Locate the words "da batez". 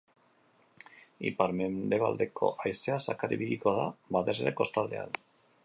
3.81-4.39